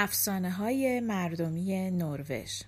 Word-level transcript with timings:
افسانه 0.00 0.50
های 0.50 1.00
مردمی 1.00 1.90
نروژ. 1.90 2.62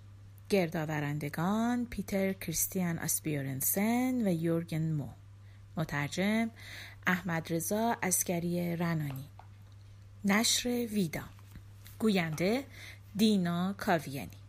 گردآورندگان 0.48 1.86
پیتر 1.86 2.32
کریستیان 2.32 2.98
آسبیورنسن 2.98 4.26
و 4.26 4.32
یورگن 4.32 4.92
مو. 4.92 5.08
مترجم 5.76 6.50
احمد 7.06 7.52
رضا 7.52 7.96
اسکری 8.02 8.76
رنانی. 8.76 9.28
نشر 10.24 10.68
ویدا. 10.68 11.24
گوینده 11.98 12.64
دینا 13.16 13.74
کاویانی. 13.78 14.40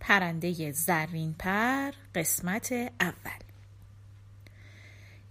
پرنده 0.00 0.72
زرین 0.72 1.34
پر 1.38 1.90
قسمت 2.14 2.72
اول. 3.00 3.40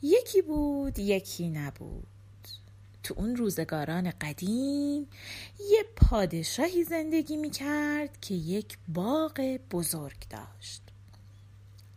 یکی 0.01 0.41
بود 0.41 0.99
یکی 0.99 1.49
نبود. 1.49 2.10
تو 3.03 3.13
اون 3.17 3.35
روزگاران 3.35 4.13
قدیم 4.21 5.07
یه 5.71 5.83
پادشاهی 5.95 6.83
زندگی 6.83 7.37
می‌کرد 7.37 8.21
که 8.21 8.33
یک 8.33 8.77
باغ 8.87 9.59
بزرگ 9.71 10.17
داشت. 10.29 10.81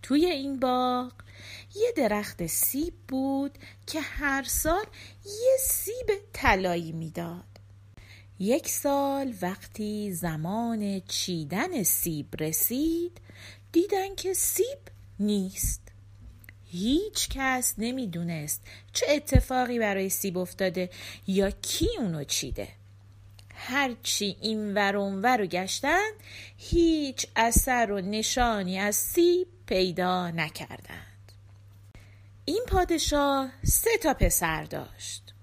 توی 0.02 0.26
این 0.26 0.60
باغ 0.60 1.12
یه 1.74 1.92
درخت 1.96 2.46
سیب 2.46 2.94
بود 3.08 3.58
که 3.86 4.00
هر 4.00 4.42
سال 4.42 4.84
یه 5.24 5.56
سیب 5.60 6.10
طلایی 6.32 6.92
می‌داد. 6.92 7.44
یک 8.38 8.68
سال 8.68 9.34
وقتی 9.42 10.12
زمان 10.12 11.00
چیدن 11.00 11.82
سیب 11.82 12.26
رسید 12.40 13.20
دیدن 13.72 14.14
که 14.14 14.32
سیب 14.34 14.78
نیست. 15.20 15.83
هیچ 16.74 17.28
کس 17.28 17.74
نمی‌دونست 17.78 18.62
چه 18.92 19.06
اتفاقی 19.08 19.78
برای 19.78 20.08
سیب 20.08 20.38
افتاده 20.38 20.90
یا 21.26 21.50
کی 21.50 21.88
اونو 21.98 22.24
چیده. 22.24 22.68
هرچی 23.54 24.36
این 24.40 24.74
ور 24.74 24.96
ور 24.96 25.36
رو 25.36 25.46
گشتن 25.46 26.10
هیچ 26.56 27.26
اثر 27.36 27.92
و 27.92 28.00
نشانی 28.00 28.78
از 28.78 28.96
سیب 28.96 29.46
پیدا 29.66 30.30
نکردند. 30.30 31.32
این 32.44 32.62
پادشاه 32.68 33.50
سه 33.62 33.90
تا 34.02 34.14
پسر 34.14 34.64
داشت. 34.64 35.34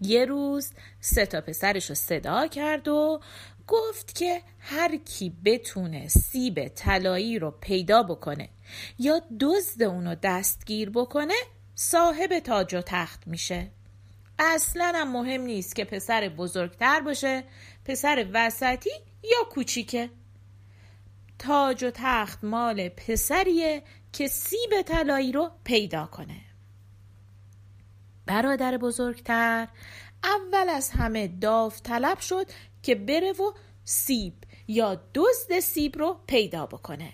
یه 0.00 0.24
روز 0.24 0.70
سه 1.00 1.26
تا 1.26 1.40
پسرش 1.40 1.88
رو 1.88 1.94
صدا 1.94 2.46
کرد 2.46 2.88
و 2.88 3.20
گفت 3.70 4.14
که 4.14 4.42
هر 4.58 4.96
کی 4.96 5.32
بتونه 5.44 6.08
سیب 6.08 6.68
طلایی 6.68 7.38
رو 7.38 7.50
پیدا 7.50 8.02
بکنه 8.02 8.48
یا 8.98 9.22
دزد 9.40 9.82
اونو 9.82 10.14
دستگیر 10.14 10.90
بکنه 10.90 11.34
صاحب 11.74 12.38
تاج 12.38 12.74
و 12.74 12.80
تخت 12.80 13.26
میشه. 13.26 13.70
اصلا 14.38 14.92
هم 14.96 15.12
مهم 15.12 15.40
نیست 15.40 15.76
که 15.76 15.84
پسر 15.84 16.28
بزرگتر 16.28 17.00
باشه 17.00 17.44
پسر 17.84 18.26
وسطی 18.32 18.90
یا 19.22 19.44
کوچیکه. 19.50 20.10
تاج 21.38 21.84
و 21.84 21.90
تخت 21.94 22.44
مال 22.44 22.88
پسریه 22.88 23.82
که 24.12 24.28
سیب 24.28 24.82
طلایی 24.86 25.32
رو 25.32 25.50
پیدا 25.64 26.06
کنه. 26.06 26.40
برادر 28.26 28.76
بزرگتر 28.76 29.68
اول 30.24 30.68
از 30.68 30.90
همه 30.90 31.28
داوطلب 31.28 32.20
شد 32.20 32.46
که 32.82 32.94
بره 32.94 33.32
و 33.32 33.52
سیب 33.84 34.34
یا 34.68 35.00
دزد 35.14 35.60
سیب 35.60 35.98
رو 35.98 36.16
پیدا 36.26 36.66
بکنه. 36.66 37.12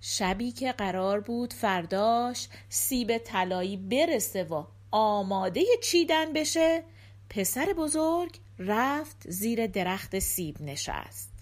شبی 0.00 0.52
که 0.52 0.72
قرار 0.72 1.20
بود 1.20 1.52
فرداش 1.52 2.48
سیب 2.68 3.18
طلایی 3.18 3.76
برسه 3.76 4.44
و 4.44 4.64
آماده 4.90 5.64
چیدن 5.82 6.32
بشه 6.32 6.82
پسر 7.30 7.72
بزرگ 7.72 8.38
رفت 8.58 9.30
زیر 9.30 9.66
درخت 9.66 10.18
سیب 10.18 10.62
نشست. 10.62 11.32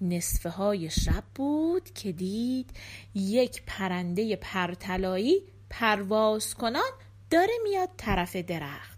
نصفه 0.00 0.48
های 0.48 0.90
شب 0.90 1.24
بود 1.34 1.94
که 1.94 2.12
دید 2.12 2.70
یک 3.14 3.62
پرنده 3.66 4.36
پرتلایی 4.36 5.42
پرواز 5.70 6.54
کنان 6.54 6.90
داره 7.30 7.52
میاد 7.62 7.88
طرف 7.96 8.36
درخت. 8.36 8.93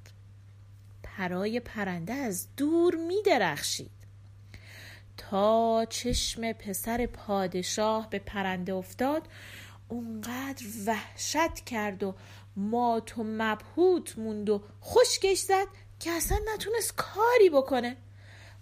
پرای 1.16 1.60
پرنده 1.60 2.12
از 2.12 2.48
دور 2.56 2.94
می 2.94 3.22
درخشید 3.22 3.90
تا 5.16 5.84
چشم 5.84 6.52
پسر 6.52 7.06
پادشاه 7.06 8.10
به 8.10 8.18
پرنده 8.18 8.74
افتاد 8.74 9.22
اونقدر 9.88 10.64
وحشت 10.86 11.54
کرد 11.54 12.02
و 12.02 12.14
مات 12.56 13.18
و 13.18 13.24
مبهوت 13.24 14.18
موند 14.18 14.50
و 14.50 14.62
خشکش 14.82 15.38
زد 15.38 15.66
که 16.00 16.10
اصلا 16.10 16.38
نتونست 16.54 16.94
کاری 16.96 17.50
بکنه. 17.50 17.96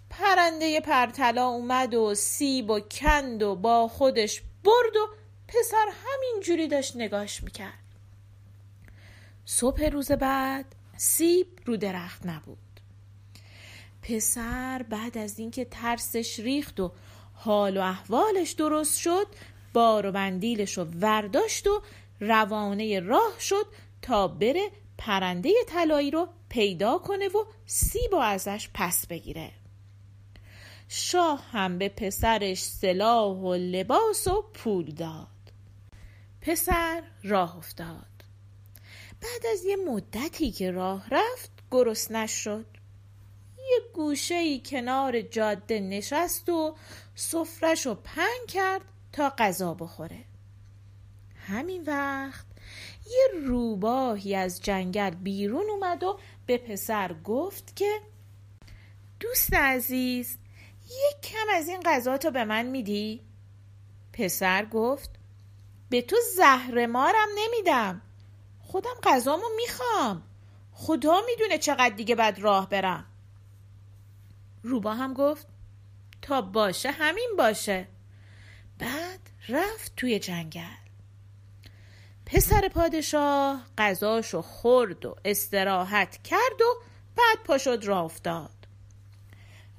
پرنده 0.09 0.81
پرتلا 0.81 1.47
اومد 1.47 1.93
و 1.93 2.15
سیب 2.15 2.69
و 2.69 2.79
کند 2.79 3.43
و 3.43 3.55
با 3.55 3.87
خودش 3.87 4.41
برد 4.63 4.95
و 4.95 5.07
پسر 5.47 5.85
همینجوری 6.05 6.67
داشت 6.67 6.95
نگاش 6.95 7.43
می‌کرد. 7.43 7.83
صبح 9.45 9.85
روز 9.85 10.11
بعد 10.11 10.74
سیب 10.97 11.47
رو 11.65 11.77
درخت 11.77 12.25
نبود. 12.25 12.57
پسر 14.01 14.85
بعد 14.89 15.17
از 15.17 15.39
اینکه 15.39 15.65
ترسش 15.65 16.39
ریخت 16.39 16.79
و 16.79 16.91
حال 17.33 17.77
و 17.77 17.81
احوالش 17.81 18.51
درست 18.51 18.97
شد 18.97 19.27
بار 19.73 20.05
و 20.05 20.11
بندیلش 20.11 20.77
رو 20.77 20.83
ورداشت 20.83 21.67
و 21.67 21.81
روانه 22.19 22.99
راه 22.99 23.39
شد 23.39 23.65
تا 24.01 24.27
بره 24.27 24.71
پرنده 24.97 25.53
طلایی 25.67 26.11
رو 26.11 26.27
پیدا 26.49 26.97
کنه 26.97 27.27
و 27.27 27.45
سیب 27.65 28.13
و 28.13 28.15
ازش 28.15 28.69
پس 28.73 29.07
بگیره. 29.07 29.51
شاه 30.87 31.43
هم 31.51 31.77
به 31.77 31.89
پسرش 31.89 32.63
سلاح 32.63 33.37
و 33.37 33.53
لباس 33.53 34.27
و 34.27 34.41
پول 34.53 34.91
داد. 34.91 35.27
پسر 36.41 37.03
راه 37.23 37.57
افتاد. 37.57 38.14
بعد 39.25 39.45
از 39.53 39.65
یه 39.65 39.75
مدتی 39.75 40.51
که 40.51 40.71
راه 40.71 41.09
رفت 41.09 41.51
گرسنش 41.71 42.31
شد. 42.31 42.65
یه 43.57 43.79
گوشه 43.93 44.35
ای 44.35 44.61
کنار 44.65 45.21
جاده 45.21 45.79
نشست 45.79 46.49
و 46.49 46.75
سفرش 47.15 47.85
رو 47.85 47.95
پنگ 47.95 48.47
کرد 48.47 48.81
تا 49.11 49.33
غذا 49.37 49.73
بخوره. 49.73 50.25
همین 51.47 51.83
وقت 51.83 52.45
یه 53.05 53.39
روباهی 53.47 54.35
از 54.35 54.61
جنگل 54.61 55.09
بیرون 55.09 55.69
اومد 55.69 56.03
و 56.03 56.19
به 56.45 56.57
پسر 56.57 57.15
گفت 57.23 57.75
که 57.75 57.99
دوست 59.19 59.53
عزیز 59.53 60.37
یک 60.85 61.21
کم 61.21 61.47
از 61.53 61.67
این 61.67 61.79
غذا 61.85 62.17
تو 62.17 62.31
به 62.31 62.45
من 62.45 62.65
میدی؟ 62.65 63.21
پسر 64.13 64.65
گفت 64.65 65.09
به 65.89 66.01
تو 66.01 66.15
زهر 66.35 66.85
مارم 66.85 67.27
نمیدم. 67.37 68.01
خودم 68.75 68.95
غذامو 69.03 69.49
می‌خوام. 69.55 70.23
خدا 70.71 71.21
می‌دونه 71.25 71.57
چقدر 71.57 71.95
دیگه 71.95 72.15
بعد 72.15 72.39
راه 72.39 72.69
برم. 72.69 73.05
روبا 74.63 74.93
هم 74.93 75.13
گفت 75.13 75.47
تا 76.21 76.41
باشه 76.41 76.91
همین 76.91 77.29
باشه. 77.37 77.87
بعد 78.79 79.19
رفت 79.49 79.95
توی 79.95 80.19
جنگل. 80.19 80.61
پسر 82.25 82.67
پادشاه 82.67 83.65
غذاشو 83.77 84.41
خورد 84.41 85.05
و 85.05 85.15
استراحت 85.25 86.23
کرد 86.23 86.61
و 86.61 86.83
بعد 87.15 87.37
پاشد 87.43 87.83
راه 87.83 88.03
افتاد. 88.03 88.67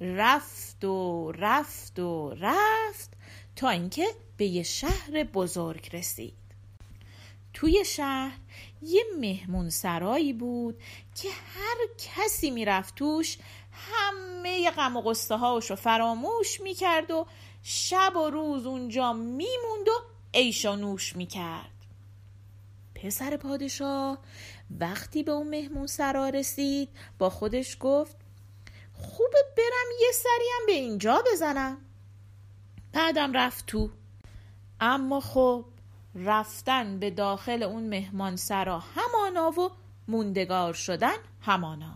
رفت 0.01 0.85
و 0.85 1.31
رفت 1.31 1.99
و 1.99 2.33
رفت 2.39 3.13
تا 3.55 3.69
اینکه 3.69 4.07
به 4.37 4.45
یه 4.45 4.63
شهر 4.63 5.23
بزرگ 5.23 5.95
رسید. 5.95 6.46
توی 7.57 7.85
شهر 7.85 8.37
یه 8.81 9.03
مهمون 9.19 9.69
سرایی 9.69 10.33
بود 10.33 10.81
که 11.15 11.29
هر 11.29 11.75
کسی 11.97 12.51
می‌رفت 12.51 12.95
توش 12.95 13.37
همه 13.71 14.71
غم 14.71 14.97
و 14.97 15.01
قصه 15.01 15.35
هاشو 15.35 15.75
فراموش 15.75 16.61
می‌کرد 16.61 17.11
و 17.11 17.25
شب 17.63 18.15
و 18.15 18.29
روز 18.29 18.65
اونجا 18.65 19.13
میموند 19.13 19.87
و 19.87 20.01
عیش 20.33 20.65
و 20.65 20.75
نوش 20.75 21.15
می‌کرد. 21.15 21.85
پسر 22.95 23.37
پادشاه 23.37 24.17
وقتی 24.79 25.23
به 25.23 25.31
اون 25.31 25.49
مهمون 25.49 25.87
سرا 25.87 26.29
رسید 26.29 26.89
با 27.19 27.29
خودش 27.29 27.77
گفت 27.79 28.15
خوبه 28.93 29.43
برم 29.57 29.91
یه 30.01 30.11
سریم 30.11 30.65
به 30.67 30.73
اینجا 30.73 31.23
بزنم. 31.31 31.77
بعدم 32.93 33.33
رفت 33.33 33.65
تو. 33.65 33.89
اما 34.79 35.19
خب 35.19 35.65
رفتن 36.25 36.99
به 36.99 37.09
داخل 37.09 37.63
اون 37.63 37.89
مهمان 37.89 38.35
سرا 38.35 38.79
همانا 38.79 39.51
و 39.51 39.71
موندگار 40.07 40.73
شدن 40.73 41.15
همانا. 41.41 41.95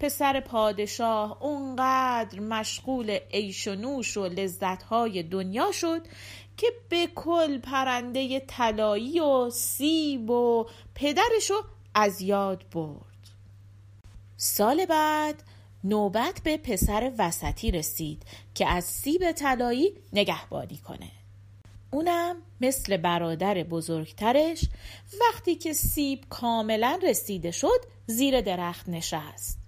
پسر 0.00 0.40
پادشاه 0.40 1.42
اونقدر 1.42 2.40
مشغول 2.40 3.10
عیش 3.10 3.68
و 3.68 3.74
نوش 3.74 4.16
و 4.16 4.26
لذتهای 4.26 5.22
دنیا 5.22 5.72
شد 5.72 6.02
که 6.56 6.66
به 6.88 7.06
کل 7.14 7.58
پرنده 7.58 8.40
طلایی 8.40 9.20
و 9.20 9.50
سیب 9.50 10.30
و 10.30 10.66
پدرشو 10.94 11.62
از 11.94 12.20
یاد 12.20 12.64
برد. 12.72 13.04
سال 14.36 14.86
بعد 14.86 15.42
نوبت 15.84 16.40
به 16.44 16.56
پسر 16.56 17.12
وسطی 17.18 17.70
رسید 17.70 18.22
که 18.54 18.66
از 18.66 18.84
سیب 18.84 19.32
طلایی 19.32 19.92
نگهبانی 20.12 20.76
کنه. 20.76 21.10
اونم 21.94 22.36
مثل 22.60 22.96
برادر 22.96 23.54
بزرگترش 23.54 24.64
وقتی 25.20 25.54
که 25.54 25.72
سیب 25.72 26.24
کاملا 26.30 26.98
رسیده 27.02 27.50
شد 27.50 27.80
زیر 28.06 28.40
درخت 28.40 28.88
نشست. 28.88 29.58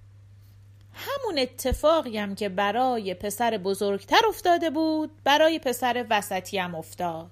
همون 0.93 1.39
اتفاقی 1.39 2.19
هم 2.19 2.35
که 2.35 2.49
برای 2.49 3.15
پسر 3.15 3.59
بزرگتر 3.59 4.21
افتاده 4.29 4.71
بود 4.71 5.11
برای 5.25 5.59
پسر 5.59 6.07
وسطی 6.11 6.59
هم 6.59 6.75
افتاد. 6.75 7.31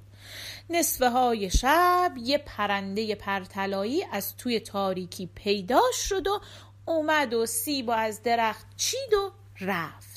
نصفه 0.71 1.09
های 1.09 1.51
شب 1.51 2.13
یه 2.17 2.39
پرنده 2.39 3.15
پرتلایی 3.15 4.05
از 4.13 4.37
توی 4.37 4.61
تاریکی 4.61 5.31
پیدا 5.35 5.81
شد 5.93 6.27
و 6.27 6.41
اومد 6.87 7.35
و 7.35 7.47
سیب 7.47 7.89
و 7.89 7.93
از 7.93 8.23
درخت 8.23 8.67
چید 8.77 9.15
و 9.15 9.33
رفت. 9.61 10.14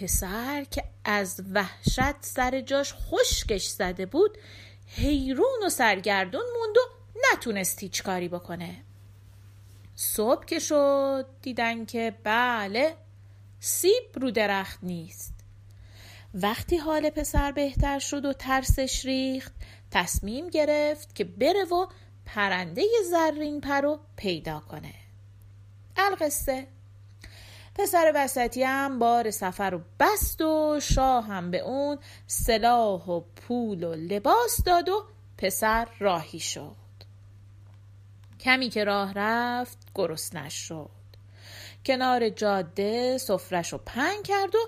پسر 0.00 0.64
که 0.70 0.84
از 1.04 1.42
وحشت 1.54 2.22
سر 2.24 2.60
جاش 2.60 2.94
خشکش 2.94 3.66
زده 3.66 4.06
بود 4.06 4.38
حیرون 4.86 5.64
و 5.66 5.68
سرگردون 5.68 6.44
موند 6.58 6.76
و 6.76 6.80
نتونست 7.32 7.82
هیچ 7.82 8.02
کاری 8.02 8.28
بکنه. 8.28 8.76
صبح 9.94 10.44
که 10.44 10.58
شد 10.58 11.26
دیدن 11.42 11.84
که 11.84 12.14
بله 12.24 12.96
سیب 13.60 14.04
رو 14.14 14.30
درخت 14.30 14.78
نیست. 14.82 15.34
وقتی 16.34 16.76
حال 16.76 17.10
پسر 17.10 17.52
بهتر 17.52 17.98
شد 17.98 18.24
و 18.24 18.32
ترسش 18.32 19.04
ریخت 19.04 19.52
تصمیم 19.90 20.48
گرفت 20.48 21.14
که 21.14 21.24
بره 21.24 21.64
و 21.64 21.86
پرنده 22.26 22.82
زرین 23.10 23.60
پر 23.60 23.80
رو 23.80 24.00
پیدا 24.16 24.60
کنه. 24.60 24.94
القصه 25.96 26.66
پسر 27.82 28.12
وسطی 28.14 28.62
هم 28.62 28.98
بار 28.98 29.30
سفر 29.30 29.70
رو 29.70 29.80
بست 30.00 30.40
و 30.40 30.80
شاه 30.82 31.26
هم 31.26 31.50
به 31.50 31.58
اون 31.58 31.98
سلاح 32.26 33.06
و 33.06 33.20
پول 33.20 33.84
و 33.84 33.94
لباس 33.94 34.62
داد 34.66 34.88
و 34.88 35.04
پسر 35.38 35.88
راهی 35.98 36.38
شد. 36.38 36.76
کمی 38.40 38.68
که 38.68 38.84
راه 38.84 39.12
رفت 39.14 39.78
گرسنش 39.94 40.54
شد. 40.54 40.90
کنار 41.86 42.28
جاده 42.28 43.18
سفرش 43.18 43.72
رو 43.72 43.80
پنگ 43.86 44.22
کرد 44.22 44.54
و 44.54 44.58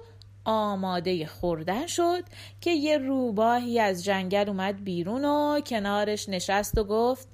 آماده 0.45 1.27
خوردن 1.27 1.87
شد 1.87 2.25
که 2.61 2.71
یه 2.71 2.99
روباهی 2.99 3.81
از 3.81 4.05
جنگل 4.05 4.49
اومد 4.49 4.85
بیرون 4.85 5.25
و 5.25 5.61
کنارش 5.61 6.29
نشست 6.29 6.79
و 6.79 6.85
گفت 6.85 7.29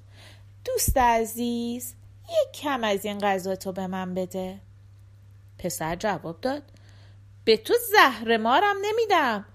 دوست 0.65 0.97
عزیز 0.97 1.95
یک 2.23 2.61
کم 2.61 2.83
از 2.83 3.05
این 3.05 3.17
غذا 3.17 3.55
تو 3.55 3.71
به 3.71 3.87
من 3.87 4.13
بده. 4.13 4.68
پسر 5.59 5.95
جواب 5.95 6.41
داد. 6.41 6.63
به 7.45 7.57
تو 7.57 7.73
زهر 7.91 8.37
مارم 8.37 8.75
نمیدم. 8.81 9.45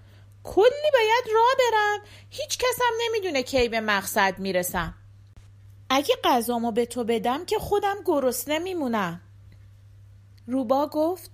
کلی 0.44 0.90
باید 0.92 1.24
راه 1.34 1.54
برم. 1.58 1.98
هیچ 2.30 2.58
کسم 2.58 2.94
نمی‌دونه 3.06 3.42
کی 3.42 3.68
به 3.68 3.80
مقصد 3.80 4.38
می‌رسم. 4.38 4.94
اگه 5.90 6.14
غذامو 6.24 6.72
به 6.72 6.86
تو 6.86 7.04
بدم 7.04 7.44
که 7.44 7.58
خودم 7.58 7.96
گرسنه 8.04 8.58
میمونم 8.58 9.20
روبا 10.46 10.86
گفت 10.86 11.30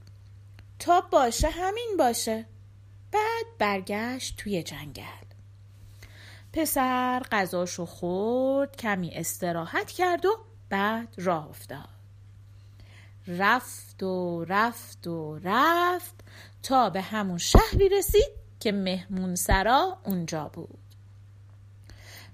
تا 0.78 1.00
باشه 1.00 1.48
همین 1.48 1.94
باشه. 1.98 2.46
بعد 3.12 3.44
برگشت 3.58 4.36
توی 4.36 4.62
جنگل. 4.62 5.02
پسر 6.52 7.22
غذاشو 7.32 7.86
خورد 7.86 8.76
کمی 8.76 9.10
استراحت 9.14 9.90
کرد 9.90 10.26
و 10.26 10.38
بعد 10.68 11.14
راه 11.16 11.48
افتاد. 11.48 11.99
رفت 13.26 14.02
و 14.02 14.44
رفت 14.48 15.06
و 15.06 15.38
رفت 15.42 16.14
تا 16.62 16.90
به 16.90 17.00
همون 17.00 17.38
شهری 17.38 17.88
رسید 17.88 18.30
که 18.60 18.72
مهمون 18.72 19.34
سرا 19.34 19.98
اونجا 20.04 20.50
بود. 20.52 20.78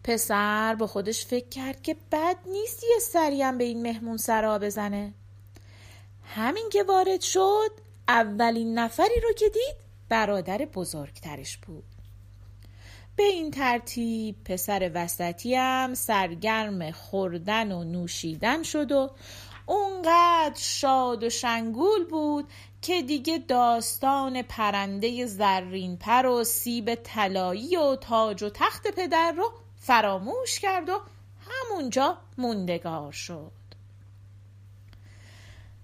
پسر 0.04 0.74
با 0.74 0.86
خودش 0.86 1.26
فکر 1.26 1.48
کرد 1.48 1.82
که 1.82 1.96
بد 2.12 2.36
نیست 2.46 2.84
یه 2.84 2.98
سریم 2.98 3.58
به 3.58 3.64
این 3.64 3.82
مهمون 3.82 4.16
سرا 4.16 4.58
بزنه. 4.58 5.14
همین 6.24 6.68
که 6.72 6.82
وارد 6.82 7.20
شد 7.20 7.70
اولین 8.08 8.78
نفری 8.78 9.20
رو 9.22 9.32
که 9.32 9.48
دید 9.48 9.76
برادر 10.08 10.58
بزرگترش 10.58 11.56
بود. 11.56 11.84
به 13.16 13.22
این 13.22 13.50
ترتیب 13.50 14.44
پسر 14.44 14.90
وسطی 14.94 15.54
هم 15.54 15.94
سرگرم 15.94 16.90
خوردن 16.90 17.72
و 17.72 17.84
نوشیدن 17.84 18.62
شد 18.62 18.92
و 18.92 19.10
اونقدر 19.66 20.56
شاد 20.56 21.24
و 21.24 21.30
شنگول 21.30 22.04
بود 22.04 22.48
که 22.82 23.02
دیگه 23.02 23.38
داستان 23.38 24.42
پرنده 24.42 25.26
زرین 25.26 25.96
پر 25.96 26.26
و 26.26 26.44
سیب 26.44 26.94
طلایی 26.94 27.76
و 27.76 27.96
تاج 27.96 28.42
و 28.42 28.50
تخت 28.50 28.86
پدر 28.86 29.32
رو 29.32 29.52
فراموش 29.76 30.60
کرد 30.60 30.88
و 30.88 31.00
همونجا 31.40 32.18
موندگار 32.38 33.12
شد. 33.12 33.52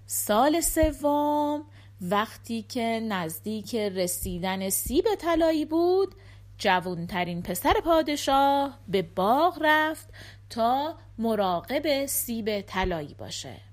سال 0.05 0.61
سوم 0.61 1.65
وقتی 2.01 2.61
که 2.61 2.99
نزدیک 3.09 3.75
رسیدن 3.75 4.69
سیب 4.69 5.05
طلایی 5.15 5.65
بود 5.65 6.15
جوانترین 6.57 7.41
پسر 7.41 7.73
پادشاه 7.85 8.79
به 8.87 9.01
باغ 9.01 9.57
رفت 9.61 10.07
تا 10.49 10.95
مراقب 11.17 12.05
سیب 12.05 12.61
طلایی 12.61 13.13
باشه. 13.13 13.72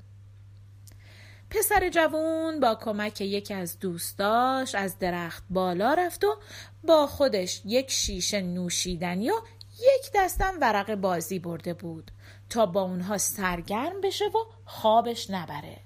پسر 1.50 1.88
جوون 1.88 2.60
با 2.60 2.74
کمک 2.74 3.20
یکی 3.20 3.54
از 3.54 3.78
دوستاش 3.78 4.74
از 4.74 4.98
درخت 4.98 5.44
بالا 5.50 5.94
رفت 5.94 6.24
و 6.24 6.36
با 6.84 7.06
خودش 7.06 7.62
یک 7.64 7.90
شیشه 7.90 8.40
نوشیدنی 8.40 9.30
و 9.30 9.34
یک 9.78 10.10
دستم 10.14 10.54
ورق 10.60 10.94
بازی 10.94 11.38
برده 11.38 11.74
بود 11.74 12.10
تا 12.50 12.66
با 12.66 12.82
اونها 12.82 13.18
سرگرم 13.18 14.00
بشه 14.00 14.24
و 14.24 14.38
خوابش 14.64 15.30
نبره. 15.30 15.76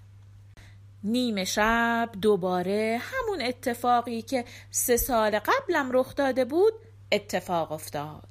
نیمه 1.05 1.44
شب 1.44 2.10
دوباره 2.22 3.00
همون 3.02 3.43
اتفاقی 3.43 4.22
که 4.22 4.44
سه 4.70 4.96
سال 4.96 5.38
قبلم 5.38 5.90
رخ 5.93 6.14
داده 6.14 6.44
بود 6.44 6.72
اتفاق 7.12 7.72
افتاد. 7.72 8.28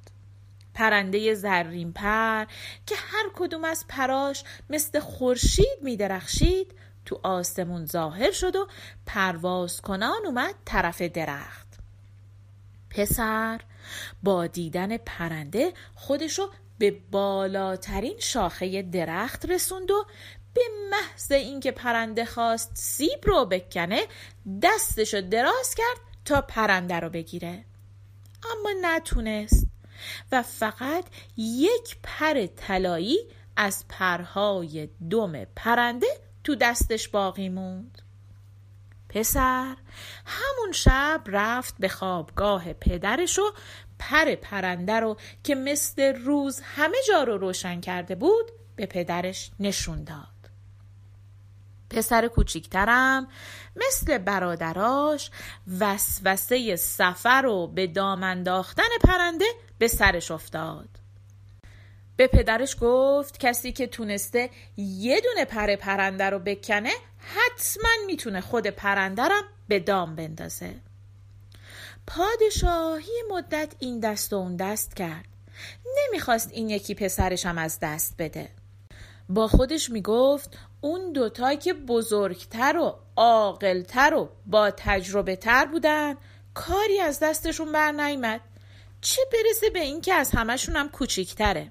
پرنده 0.74 1.34
زرین 1.34 1.92
پر 1.92 2.44
که 2.86 2.94
هر 2.98 3.30
کدوم 3.36 3.64
از 3.64 3.84
پراش 3.88 4.44
مثل 4.70 5.00
خورشید 5.00 5.78
می 5.82 5.96
درخشید 5.96 6.74
تو 7.04 7.20
آسمون 7.22 7.86
ظاهر 7.86 8.32
شد 8.32 8.56
و 8.56 8.68
پرواز 9.06 9.80
کنان 9.80 10.26
اومد 10.26 10.54
طرف 10.64 11.02
درخت. 11.02 11.68
پسر 12.90 13.60
با 14.22 14.46
دیدن 14.46 14.96
پرنده 14.96 15.72
خودشو 15.94 16.48
به 16.78 16.90
بالاترین 17.10 18.16
شاخه 18.18 18.82
درخت 18.82 19.46
رسوند 19.46 19.90
و 19.90 20.06
به 20.54 20.62
محض 20.90 21.32
اینکه 21.32 21.70
پرنده 21.70 22.24
خواست 22.24 22.70
سیب 22.74 23.18
رو 23.22 23.44
بکنه 23.44 24.06
دستشو 24.62 25.20
دراز 25.20 25.74
کرد 25.74 25.96
تا 26.24 26.40
پرنده 26.40 27.00
رو 27.00 27.10
بگیره. 27.10 27.64
اما 28.52 28.70
نتونست 28.82 29.66
و 30.32 30.42
فقط 30.42 31.04
یک 31.36 31.96
پر 32.02 32.46
طلایی 32.46 33.18
از 33.56 33.84
پرهای 33.88 34.88
دم 35.10 35.44
پرنده 35.44 36.06
تو 36.44 36.54
دستش 36.54 37.08
باقی 37.08 37.48
موند. 37.48 38.02
پسر 39.08 39.76
همون 40.26 40.72
شب 40.72 41.20
رفت 41.26 41.74
به 41.78 41.88
خوابگاه 41.88 42.72
پدرش 42.72 43.38
و 43.38 43.52
پر 43.98 44.34
پرنده 44.34 45.00
رو 45.00 45.16
که 45.44 45.54
مثل 45.54 46.02
روز 46.14 46.60
همه 46.60 46.96
جا 47.08 47.22
رو 47.22 47.38
روشن 47.38 47.80
کرده 47.80 48.14
بود 48.14 48.50
به 48.76 48.86
پدرش 48.86 49.50
نشون 49.60 50.04
داد. 50.04 50.26
پسر 51.90 52.28
کوچیکترم 52.28 53.28
مثل 53.76 54.18
برادراش 54.18 55.30
وسوسه 55.80 56.76
سفر 56.76 57.46
و 57.46 57.66
به 57.66 57.86
دام 57.86 58.22
انداختن 58.22 58.82
پرنده 59.04 59.46
به 59.78 59.88
سرش 59.88 60.30
افتاد. 60.30 60.88
به 62.16 62.26
پدرش 62.26 62.76
گفت 62.80 63.38
کسی 63.38 63.72
که 63.72 63.86
تونسته 63.86 64.50
یه 64.76 65.20
دونه 65.20 65.44
پر 65.44 65.76
پرنده 65.76 66.24
رو 66.24 66.38
بکنه 66.38 66.92
حتما 67.18 67.90
می‌تونه 68.06 68.40
خود 68.40 68.66
پرندرم 68.66 69.42
به 69.68 69.80
دام 69.80 70.16
بندازه. 70.16 70.74
پادشاهی 72.06 73.22
مدت 73.30 73.74
این 73.78 74.00
دست 74.00 74.32
و 74.32 74.36
اون 74.36 74.56
دست 74.56 74.96
کرد. 74.96 75.24
نمی‌خواست 75.96 76.50
این 76.52 76.70
یکی 76.70 76.94
پسرشم 76.94 77.58
از 77.58 77.78
دست 77.82 78.14
بده. 78.18 78.48
با 79.28 79.48
خودش 79.48 79.90
می‌گفت 79.90 80.58
اون 80.80 81.12
دوتا 81.12 81.54
که 81.54 81.72
بزرگتر 81.72 82.76
و 82.76 82.98
عاقلتر 83.16 84.14
و 84.14 84.28
با 84.46 84.70
تجربه 84.70 85.36
تر 85.36 85.64
بودن 85.64 86.14
کاری 86.54 87.00
از 87.00 87.20
دستشون 87.20 87.72
بر 87.72 87.92
نیمد 87.92 88.40
چه 89.00 89.22
برسه 89.32 89.70
به 89.70 89.80
این 89.80 90.00
که 90.00 90.14
از 90.14 90.30
همشون 90.30 90.76
هم 90.76 90.88
کوچیکتره. 90.88 91.70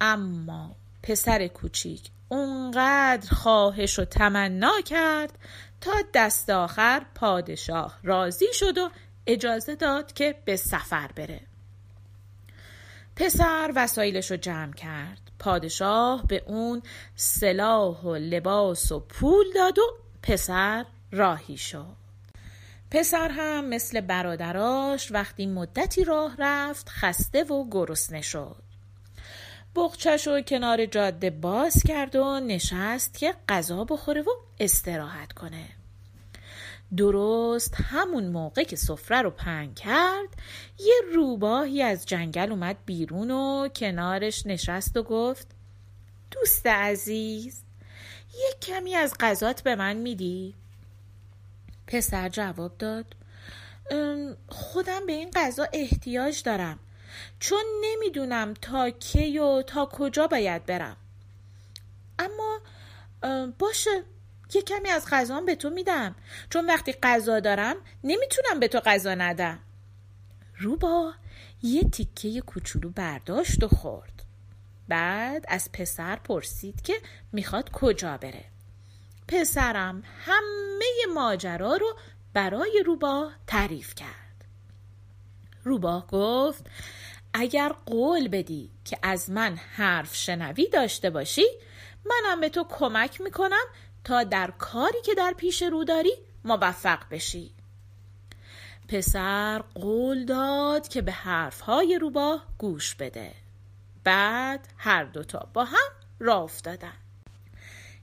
اما 0.00 0.76
پسر 1.02 1.46
کوچیک 1.46 2.10
اونقدر 2.28 3.34
خواهش 3.34 3.98
و 3.98 4.04
تمنا 4.04 4.80
کرد 4.80 5.38
تا 5.80 5.92
دست 6.14 6.50
آخر 6.50 7.02
پادشاه 7.14 7.98
راضی 8.02 8.52
شد 8.52 8.78
و 8.78 8.90
اجازه 9.26 9.74
داد 9.74 10.12
که 10.12 10.34
به 10.44 10.56
سفر 10.56 11.10
بره. 11.16 11.40
پسر 13.16 13.72
وسایلش 13.76 14.30
رو 14.30 14.36
جمع 14.36 14.72
کرد. 14.72 15.30
پادشاه 15.38 16.26
به 16.26 16.42
اون 16.46 16.82
سلاح 17.14 18.02
و 18.02 18.14
لباس 18.14 18.92
و 18.92 19.00
پول 19.00 19.46
داد 19.54 19.78
و 19.78 19.82
پسر 20.22 20.84
راهی 21.12 21.56
شد. 21.56 21.96
پسر 22.90 23.28
هم 23.28 23.64
مثل 23.64 24.00
برادراش 24.00 25.12
وقتی 25.12 25.46
مدتی 25.46 26.04
راه 26.04 26.34
رفت 26.38 26.88
خسته 26.88 27.44
و 27.44 27.70
گرسنه 27.70 28.20
شد. 28.20 28.69
بغچش 29.74 30.28
و 30.28 30.40
کنار 30.40 30.86
جاده 30.86 31.30
باز 31.30 31.82
کرد 31.88 32.16
و 32.16 32.40
نشست 32.40 33.18
که 33.18 33.34
غذا 33.48 33.84
بخوره 33.84 34.22
و 34.22 34.30
استراحت 34.60 35.32
کنه 35.32 35.68
درست 36.96 37.74
همون 37.74 38.26
موقع 38.26 38.62
که 38.64 38.76
سفره 38.76 39.22
رو 39.22 39.30
پنگ 39.30 39.74
کرد 39.74 40.28
یه 40.78 40.94
روباهی 41.14 41.82
از 41.82 42.06
جنگل 42.06 42.50
اومد 42.50 42.76
بیرون 42.86 43.30
و 43.30 43.68
کنارش 43.68 44.46
نشست 44.46 44.96
و 44.96 45.02
گفت 45.02 45.46
دوست 46.30 46.66
عزیز 46.66 47.62
یه 48.34 48.54
کمی 48.62 48.94
از 48.94 49.14
غذات 49.20 49.62
به 49.62 49.76
من 49.76 49.96
میدی؟ 49.96 50.54
پسر 51.86 52.28
جواب 52.28 52.78
داد 52.78 53.16
خودم 54.48 55.06
به 55.06 55.12
این 55.12 55.30
غذا 55.30 55.66
احتیاج 55.72 56.42
دارم 56.42 56.78
چون 57.40 57.64
نمی‌دونم 57.80 58.54
تا 58.54 58.90
کی 58.90 59.38
و 59.38 59.62
تا 59.62 59.86
کجا 59.86 60.26
باید 60.26 60.66
برم. 60.66 60.96
اما 62.18 62.60
باشه 63.58 64.04
یه 64.54 64.62
کمی 64.62 64.88
از 64.88 65.06
غذام 65.10 65.46
به 65.46 65.54
تو 65.54 65.70
میدم. 65.70 66.14
چون 66.50 66.66
وقتی 66.66 66.92
غذا 66.92 67.40
دارم 67.40 67.76
نمی‌تونم 68.04 68.60
به 68.60 68.68
تو 68.68 68.80
غذا 68.80 69.14
ندم. 69.14 69.58
روبا 70.58 71.12
یه 71.62 71.82
تیکه 71.82 72.40
کوچولو 72.40 72.90
برداشت 72.90 73.64
و 73.64 73.68
خورد. 73.68 74.22
بعد 74.88 75.44
از 75.48 75.72
پسر 75.72 76.16
پرسید 76.16 76.82
که 76.82 76.94
می‌خواد 77.32 77.70
کجا 77.70 78.16
بره. 78.16 78.44
پسرم 79.28 80.02
همه 80.26 81.14
ماجرا 81.14 81.76
رو 81.76 81.96
برای 82.32 82.82
روبا 82.86 83.30
تعریف 83.46 83.94
کرد. 83.94 84.44
روبا 85.64 86.04
گفت 86.08 86.66
اگر 87.34 87.72
قول 87.86 88.28
بدی 88.28 88.70
که 88.84 88.98
از 89.02 89.30
من 89.30 89.56
حرف 89.56 90.14
شنوی 90.14 90.68
داشته 90.68 91.10
باشی 91.10 91.46
منم 92.04 92.40
به 92.40 92.48
تو 92.48 92.64
کمک 92.64 93.20
می‌کنم 93.20 93.64
تا 94.04 94.24
در 94.24 94.50
کاری 94.50 95.02
که 95.04 95.14
در 95.14 95.34
پیش 95.36 95.62
رو 95.62 95.84
داری 95.84 96.12
موفق 96.44 96.98
بشی. 97.10 97.50
پسر 98.88 99.58
قول 99.74 100.24
داد 100.24 100.88
که 100.88 101.02
به 101.02 101.12
حرفهای 101.12 101.98
روباه 101.98 102.46
گوش 102.58 102.94
بده. 102.94 103.32
بعد 104.04 104.68
هر 104.76 105.04
دوتا 105.04 105.48
با 105.54 105.64
هم 105.64 105.88
راه 106.18 106.42
افتادن. 106.42 106.92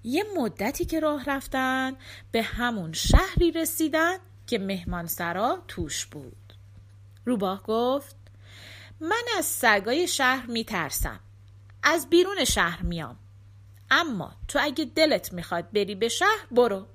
یه 0.03 0.23
مدتی 0.37 0.85
که 0.85 0.99
راه 0.99 1.25
رفتن 1.25 1.95
به 2.31 2.41
همون 2.41 2.93
شهری 2.93 3.51
رسیدن 3.51 4.17
که 4.47 4.59
مهمانسرا 4.59 5.63
توش 5.67 6.05
بود. 6.05 6.53
روباه 7.25 7.63
گفت 7.63 8.15
من 8.99 9.23
از 9.37 9.45
سگای 9.45 10.07
شهر 10.07 10.45
میترسم. 10.45 11.19
از 11.83 12.09
بیرون 12.09 12.45
شهر 12.45 12.81
میام. 12.81 13.17
اما 13.91 14.33
تو 14.47 14.59
اگه 14.61 14.85
دلت 14.85 15.33
می‌خواد 15.33 15.71
بری 15.71 15.95
به 15.95 16.09
شهر 16.09 16.47
برو. 16.51 16.85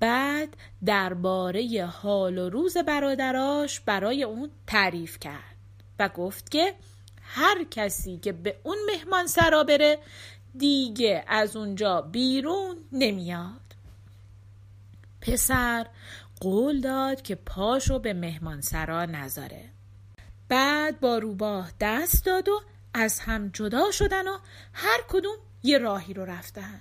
بعد 0.00 0.56
درباره 0.84 1.86
حال 1.86 2.38
و 2.38 2.48
روز 2.48 2.76
برادراش 2.76 3.80
برای 3.80 4.22
اون 4.22 4.50
تعریف 4.66 5.18
کرد 5.18 5.56
و 5.98 6.08
گفت 6.08 6.50
که 6.50 6.74
هر 7.22 7.64
کسی 7.70 8.16
که 8.18 8.32
به 8.32 8.56
اون 8.62 8.78
مهمان 8.86 9.26
سرا 9.26 9.64
بره 9.64 9.98
دیگه 10.58 11.24
از 11.26 11.56
اونجا 11.56 12.00
بیرون 12.00 12.76
نمیاد. 12.92 13.60
پسر 15.20 15.86
قول 16.40 16.80
داد 16.80 17.22
که 17.22 17.34
پاشو 17.34 17.98
به 17.98 18.12
مهمان 18.12 18.60
سرا 18.60 19.04
نذاره. 19.04 19.68
بعد 20.52 21.00
با 21.00 21.18
روباه 21.18 21.72
دست 21.80 22.24
داد 22.26 22.48
و 22.48 22.60
از 22.94 23.20
هم 23.20 23.48
جدا 23.48 23.90
شدن 23.90 24.28
و 24.28 24.38
هر 24.72 25.00
کدوم 25.08 25.36
یه 25.62 25.78
راهی 25.78 26.14
رو 26.14 26.24
رفتن. 26.24 26.80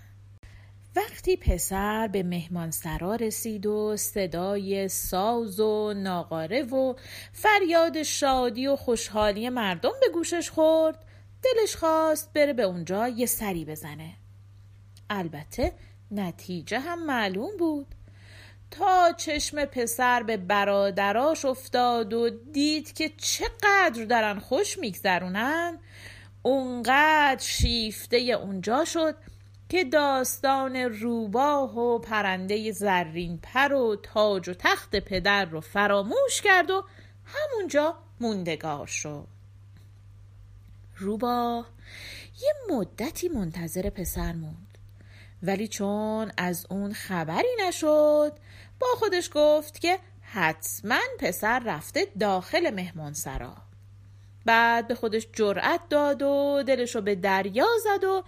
وقتی 0.96 1.38
پسر 1.38 2.08
به 2.08 2.24
مهمانسرا 2.24 3.16
رسید 3.16 3.66
و 3.66 3.98
صدای 3.98 4.88
ساز 4.88 5.60
و 5.60 5.94
ناقاره 5.94 6.64
و 6.64 6.96
فریاد 7.34 8.04
شادی 8.04 8.68
و 8.68 8.76
خوشحالی 8.76 9.50
مردم 9.50 9.94
به 10.02 10.08
گوشش 10.14 10.50
خورد 10.50 11.06
دلش 11.44 11.76
خواست 11.76 12.34
بره 12.34 12.54
به 12.54 12.64
اونجا 12.64 13.08
یه 13.08 13.26
سری 13.26 13.66
بزنه. 13.66 14.14
البته 15.10 15.74
نتیجه 16.12 16.80
هم 16.80 17.06
معلوم 17.06 17.58
بود. 17.60 17.96
تا 18.72 19.14
چشم 19.18 19.66
پسر 19.66 20.24
به 20.24 20.38
برادراش 20.38 21.46
افتاد 21.46 22.14
و 22.14 22.30
دید 22.30 22.94
که 22.94 23.10
چقدر 23.18 24.06
دارن 24.10 24.40
خوش 24.40 24.80
میگذرونن 24.80 25.80
اونقدر 26.44 27.42
شیفته 27.42 28.18
اونجا 28.18 28.86
شد 28.86 29.16
که 29.70 29.84
داستان 29.84 30.76
روباه 30.76 31.78
و 31.78 32.00
پرنده 32.00 32.72
زرین 32.72 33.40
پر 33.44 33.74
و 33.74 33.96
تاج 34.04 34.50
و 34.50 34.54
تخت 34.54 34.96
پدر 34.96 35.46
رو 35.46 35.62
فراموش 35.62 36.42
کرد 36.44 36.70
و 36.72 36.84
همونجا 37.26 37.98
موندگار 38.20 38.88
شد. 38.88 39.28
روباه 40.98 41.70
یه 42.42 42.54
مدتی 42.76 43.30
منتظر 43.30 43.90
پسر 43.90 44.34
موند. 44.34 44.71
ولی 45.44 45.68
چون 45.68 46.32
از 46.38 46.66
اون 46.70 46.94
خبری 46.94 47.56
نشد 47.68 48.34
با 48.80 48.88
خودش 49.00 49.30
گفت 49.34 49.80
که 49.80 50.00
حتما 50.22 51.00
پسر 51.20 51.60
رفته 51.60 52.08
داخل 52.20 52.70
مهمان 52.70 53.14
سرا 53.14 53.56
بعد 54.46 54.88
به 54.88 54.96
خودش 54.96 55.28
جرأت 55.34 55.82
داد 55.90 56.22
و 56.22 56.64
دلشو 56.68 57.02
به 57.02 57.16
دریا 57.16 57.68
زد 57.84 58.04
و 58.04 58.24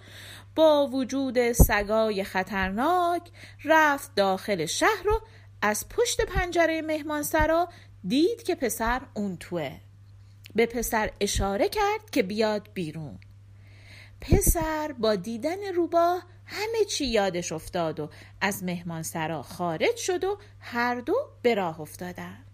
با 0.55 0.87
وجود 0.87 1.51
سگای 1.51 2.23
خطرناک 2.23 3.21
رفت 3.65 4.15
داخل 4.15 4.65
شهر 4.65 5.09
و 5.09 5.21
از 5.61 5.89
پشت 5.89 6.21
پنجره 6.21 6.81
مهمانسرا 6.81 7.69
دید 8.07 8.43
که 8.43 8.55
پسر 8.55 9.01
اون 9.13 9.37
توه. 9.37 9.77
به 10.55 10.65
پسر 10.65 11.11
اشاره 11.19 11.69
کرد 11.69 12.09
که 12.11 12.23
بیاد 12.23 12.69
بیرون. 12.73 13.19
پسر 14.21 14.95
با 14.99 15.15
دیدن 15.15 15.73
روباه 15.75 16.23
همه 16.45 16.85
چی 16.89 17.05
یادش 17.05 17.51
افتاد 17.51 17.99
و 17.99 18.09
از 18.41 18.63
مهمانسرا 18.63 19.41
خارج 19.41 19.95
شد 19.95 20.23
و 20.23 20.37
هر 20.59 20.95
دو 20.95 21.15
به 21.41 21.55
راه 21.55 21.81
افتادند 21.81 22.52